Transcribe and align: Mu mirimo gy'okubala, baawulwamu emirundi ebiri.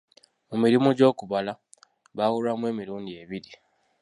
Mu 0.49 0.55
mirimo 0.63 0.89
gy'okubala, 0.97 1.53
baawulwamu 2.15 2.65
emirundi 2.71 3.11
ebiri. 3.21 3.51